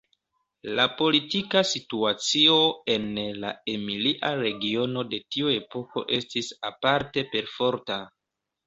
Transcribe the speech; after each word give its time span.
La 0.77 0.85
politika 1.01 1.61
situacio 1.71 2.57
en 2.95 3.07
la 3.45 3.53
Emilia 3.77 4.33
regiono 4.43 5.07
de 5.15 5.23
tiu 5.37 5.55
epoko 5.61 6.09
estis 6.21 6.53
aparte 6.73 7.31
perforta. 7.37 8.03